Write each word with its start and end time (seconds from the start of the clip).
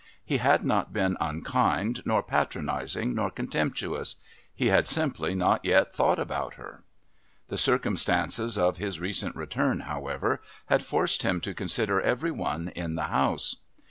He 0.25 0.37
had 0.37 0.63
not 0.63 0.91
been 0.93 1.15
unkind 1.21 2.01
nor 2.05 2.23
patronising 2.23 3.13
nor 3.13 3.29
contemptuous 3.29 4.15
he 4.51 4.69
had 4.69 4.87
simply 4.87 5.35
not 5.35 5.63
yet 5.63 5.93
thought 5.93 6.17
about 6.17 6.55
her. 6.55 6.83
The 7.49 7.57
circumstances 7.59 8.57
of 8.57 8.77
his 8.77 8.99
recent 8.99 9.35
return, 9.35 9.81
however, 9.81 10.41
had 10.65 10.83
forced 10.83 11.21
him 11.21 11.39
to 11.41 11.53
consider 11.53 12.01
every 12.01 12.31
one 12.31 12.69
in 12.69 12.95
the 12.95 13.09
house. 13.13 13.57